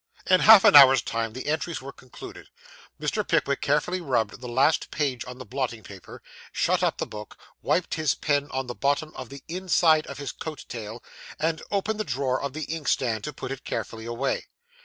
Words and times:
In 0.25 0.39
half 0.39 0.63
an 0.63 0.75
hour's 0.75 1.03
time 1.03 1.33
the 1.33 1.45
entries 1.45 1.79
were 1.79 1.91
concluded. 1.91 2.47
Mr. 2.99 3.21
Pickwick 3.27 3.61
carefully 3.61 4.01
rubbed 4.01 4.41
the 4.41 4.47
last 4.47 4.89
page 4.89 5.23
on 5.25 5.37
the 5.37 5.45
blotting 5.45 5.83
paper, 5.83 6.23
shut 6.51 6.81
up 6.81 6.97
the 6.97 7.05
book, 7.05 7.37
wiped 7.61 7.93
his 7.93 8.15
pen 8.15 8.47
on 8.49 8.65
the 8.65 8.73
bottom 8.73 9.13
of 9.15 9.29
the 9.29 9.43
inside 9.47 10.07
of 10.07 10.17
his 10.17 10.31
coat 10.31 10.65
tail, 10.67 11.03
and 11.39 11.61
opened 11.69 11.99
the 11.99 12.03
drawer 12.03 12.41
of 12.41 12.53
the 12.53 12.63
inkstand 12.63 13.23
to 13.25 13.31
put 13.31 13.51
it 13.51 13.63
carefully 13.63 14.05
away. 14.07 14.47